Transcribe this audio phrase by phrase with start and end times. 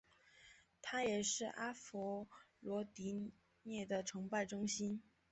[0.81, 2.27] 它也是阿佛
[2.59, 5.03] 罗狄忒的崇拜中心。